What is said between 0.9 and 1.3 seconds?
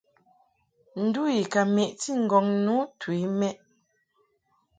Ndu